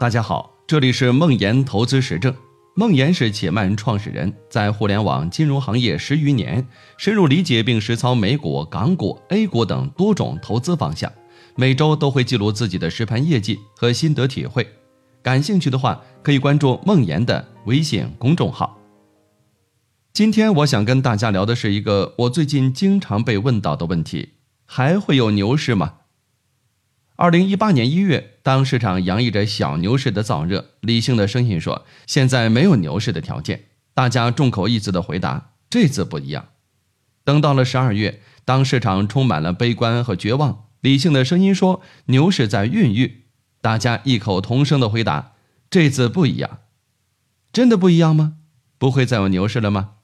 [0.00, 2.34] 大家好，这里是梦岩投资实证。
[2.74, 6.66] 梦岩是且慢创始人，在互联网金融行业十余年，
[6.96, 11.12] 深入理解并实操美股、港股、A 股等多种投资方向。
[11.54, 14.66] 每周都会记录自己的实盘业绩和心得体会。
[15.20, 18.78] 感兴趣的话，可以关注梦岩的微信公众号。
[20.14, 24.30] 今天我想跟大家聊的是一个我最近经常被问到的问题：
[24.64, 25.96] 还会有牛市吗？
[27.20, 36.48] 二零一八年一月，当市场洋溢着小牛市的燥热，理性的声音说：“现在没有牛市的条件。”大家众口一词的回答：“这次不一样。”
[37.22, 43.24] 等到了十二月，当市场充满了悲观和绝望，理性的声音说：“牛市在孕育。”
[43.60, 45.34] 大家异口同声的回答
[45.68, 46.60] ：“这次不一样。”
[47.52, 48.36] 真的不一样吗？
[48.78, 49.96] 不会再有牛市了吗？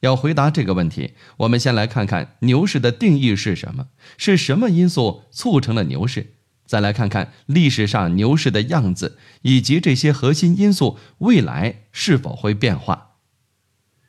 [0.00, 3.86] 要回答这个问题，我们先来看看牛市的定义是什么，
[4.18, 6.34] 是什么因素促成了牛市？
[6.72, 13.16] 再来看看历史上牛市的样子，以及这些核心因素未来是否会变化。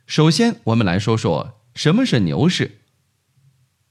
[0.08, 2.80] 首先，我们来说说什么是牛市。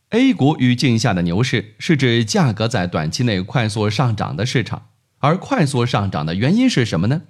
[0.08, 7.24] A 股语境下的牛市是指价格在短期内快速上涨的市场，而快速上涨的原因是什么呢？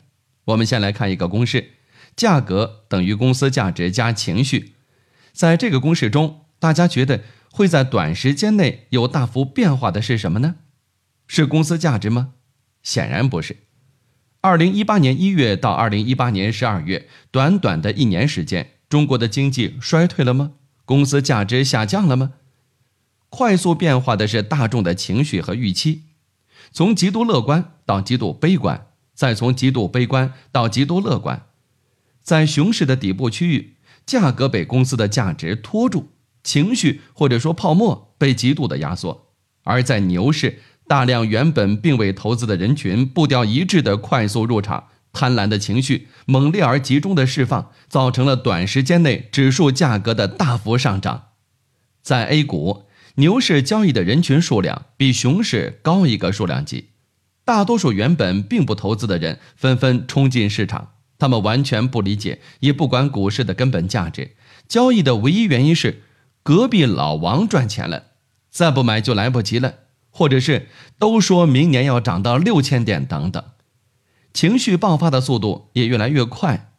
[0.44, 1.72] 我们先来看一个公式。
[2.14, 4.74] 价格等于公司价值加情绪，
[5.32, 10.54] 在这个公式中，大家觉得会在短时间内有大幅变化的是什么呢？
[11.26, 12.34] 是公司价值吗？
[12.82, 13.56] 显然不是。
[14.40, 20.52] 二零一八年一月到二零一八年十二月，短短的一年时间，中国的经济衰退了吗？
[20.84, 22.32] 公司价值下降了吗？
[23.28, 26.02] 快速变化的是大众的情绪和预期，
[26.72, 31.46] 从极度乐观到极度悲观，再从极度悲观到极度乐观。
[32.20, 36.08] 在熊市的底部区域，价格被公司的价值拖住，
[36.42, 39.28] 情绪或者说泡沫被极度的压缩；
[39.62, 51.28] 而在牛市，大量原本并未投资的人群步调一致的快速入场，贪婪的情绪猛烈而集中的释放，造成了短时间内指数价格的大幅上涨。
[52.02, 52.84] 在 A 股，
[53.14, 56.88] 牛市交易的人群数量比熊市高一个数量级，
[57.44, 60.92] 大多数原本并不投资的人纷纷冲进市场。
[61.18, 64.34] 他们完全不理解，也不管股市的根本价值。
[64.66, 66.02] 交易的唯一原因是
[66.42, 68.06] 隔壁老王赚钱了，
[68.50, 69.74] 再不买就来不及了，
[70.12, 70.68] 或者是
[71.00, 73.42] 都说明年要涨到六千点等等。
[74.32, 76.70] 情绪爆发的速度也越来越快。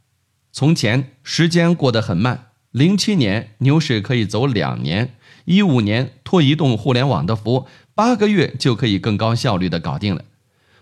[0.54, 10.24] 从前时间过得很慢，零七年牛市可以走两年，一五年拖移动互联网的福，八个月就可以更高效率的搞定了。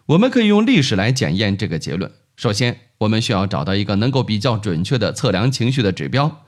[0.08, 2.12] 我们可以用历史来检验这个结论。
[2.36, 6.44] 首先，我们需要找到一个能够比较准确的测量情绪的指标。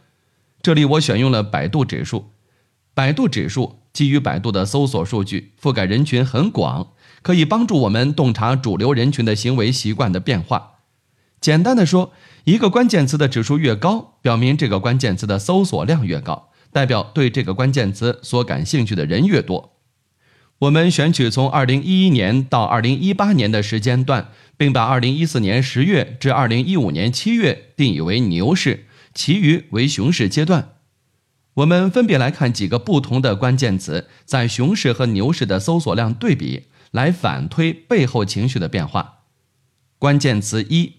[0.62, 2.31] 这里我选用了百度指数。
[2.94, 10.71] 百度指数基于百度的搜索数据，覆盖人群很广，可以帮助我们洞察主流人群的行为习惯的变化。
[11.39, 12.11] 简单的说，
[12.45, 19.73] 一个关键词的指数越高，表明这个关键词的搜索量越高，代表对这个关键词所感兴趣的人越多。
[20.59, 30.72] 我们选取从二零一一年到二零一八年的时间段，并把二零一四年十月至二零一五年七月定义为牛市，其余为熊市阶段。
[31.56, 39.19] 我们分别来看几个不同的关键词在熊市和牛市的搜索量对比，来反推背后情绪的变化。
[40.00, 40.94] 关键词一：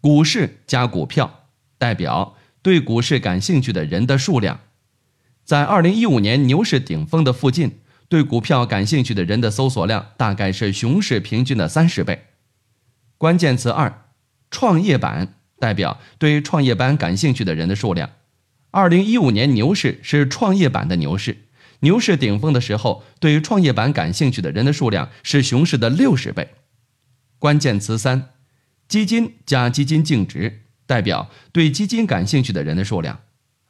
[0.00, 4.60] 股市加股票，代表对股市感兴趣的人的数量，
[5.44, 7.80] 在二零一五年牛市顶峰的附近。
[8.06, 12.26] 对股票感兴趣的人的搜索量大概是熊市平均的三十倍。
[13.16, 14.10] 关键词二，
[14.50, 18.10] 创业板代表对创业板感兴趣的人的数量。
[18.74, 21.44] 二零一五年牛市是创业板的牛市，
[21.78, 26.48] 牛市顶峰的时候，对于创业板感兴趣的人的数量是熊市的六十倍。
[27.38, 28.30] 关键词三，
[28.88, 33.20] 基金加基金净值代表对基金感兴趣的人的数量。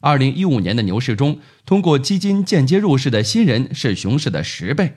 [0.01, 4.95] 二零一五年的牛市中，通过基金间接入市的新人是熊市的十倍。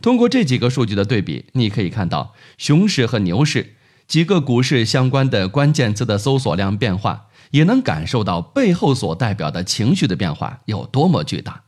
[0.00, 3.74] 通过这几个数据的对比，你可以看到熊市和牛市
[4.08, 11.62] 几个股市相关的关键词的搜索量变化，也能感受到背后所代表的情绪的变化有多么巨大。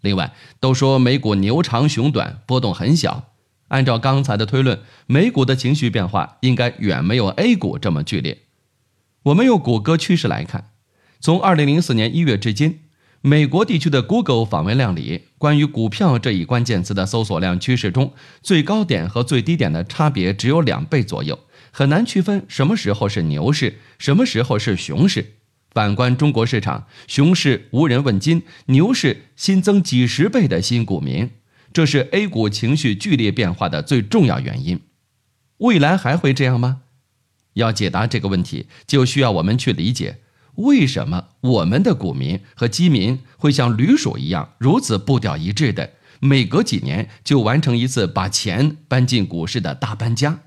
[0.00, 3.30] 另外，都说美股牛长熊短，波动很小。
[3.68, 8.42] 按照刚才的推论，美股的情绪变化应该远没有 A 股这么剧烈。
[9.22, 10.70] 我们用谷歌趋势来看。
[11.20, 12.80] 从二零零四年一月至今，
[13.20, 18.12] 美国地区的 Google 访问量里，关于股票这一关键词的搜索量趋势中，
[18.42, 21.38] 最高点和最低点的差别只有两倍左右，
[21.74, 25.38] 很难区分什么时候是牛市，什么时候是熊市。
[25.70, 31.30] 反观中国市场，熊市无人问津，牛市新增几十倍的新股民，
[31.72, 34.80] 这是 A 股情绪剧烈变化的最重要原因。
[35.56, 36.82] 未来还会这样吗？
[37.54, 40.18] 要解答这个问题，就需要我们去理解
[40.56, 50.40] 为什么我们的股民和基民会像驴鼠一样如此步调一致的，每隔几年就完成一次把钱搬进股市的大搬家。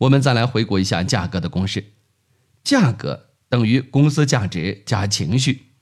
[0.00, 1.92] 我们再来回顾一下价格的公式：
[2.64, 5.72] 价格等于公司价值加情绪。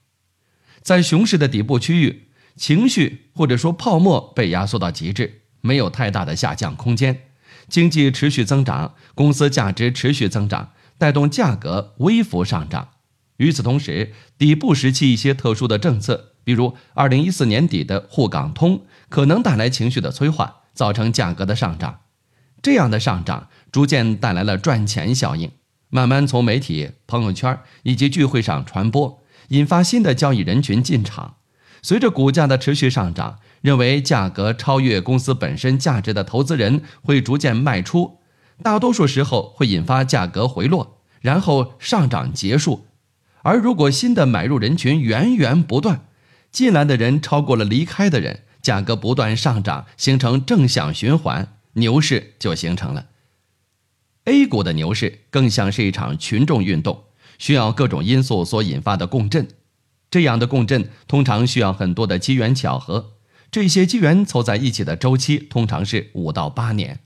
[0.83, 7.29] 在熊市的底部区域，情绪或者说泡沫被压缩到极致，没有太大的下降空间。
[7.69, 12.89] 经济持续增长，公司价值持续增长，带动价格微幅上涨。
[13.37, 22.01] 与此同时，底部时期一些特殊的政策，比如二零一四年底的沪港通，可能带来情绪的催化，造成价格的上涨。
[22.61, 25.51] 这样的上涨逐渐带来了赚钱效应，
[25.91, 31.37] 慢慢从媒体、朋友圈以及聚会上传播，引发新的交易人群进场。
[31.83, 33.39] 随着股价的持续上涨。
[33.61, 38.19] 认为价格超越公司本身价值的投资人会逐渐卖出，
[38.63, 42.87] 大多数时候会引发价格回落，然后上涨结束。
[43.43, 46.07] 而如果新的买入人群源源不断，
[46.53, 53.07] 进来的人超过了离开的人，价格不断上涨，形成正向循环，牛市就形成了。
[54.29, 57.05] A 股的牛市更像是一场群众运动，
[57.39, 59.49] 需要各种因素所引发的共振，
[60.11, 63.15] 这样的共振通常需要很多的机缘巧合。
[63.51, 67.01] 这些机缘凑在一起的周期通常是五到八年。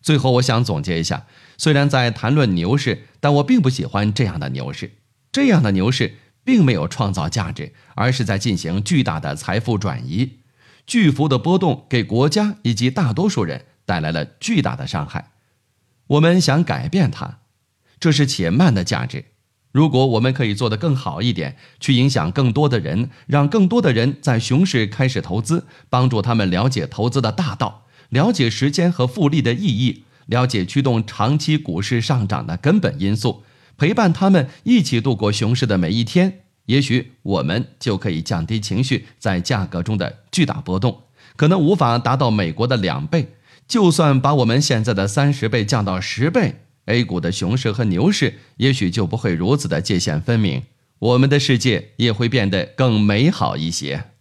[0.00, 1.26] 最后，我想总结一下：
[1.58, 4.92] 虽然在谈论牛市，但我并不喜欢这样的牛市。
[5.32, 10.38] 这样的牛市并没有创造价值，而是在进行巨大的财富转移。
[10.86, 15.32] 巨幅的波动给国家以及大多数人带来了巨大的伤害。
[16.08, 17.38] 我们想改变它，
[17.98, 19.26] 这是且慢的价值。
[19.72, 33.44] 如果我们可以做得更好一点，去影响更多的人，让更多的人在熊市开始投资，帮助他们了解投资的大道，了解时间和复利的意义，了解驱动长期股市上涨的根本因素，
[33.78, 41.04] 陪伴他们一起度过熊市的每一天，也许我们就可以降低情绪在价格中的巨大波动。
[41.36, 43.26] 可能无法达到美国的两倍，
[43.72, 46.56] 就算把我们现在的三十倍降到十倍。
[46.84, 50.64] A 股的熊市和牛市也许就不会如此的界限分明，
[50.98, 54.11] 我们的世界也会变得更美好一些。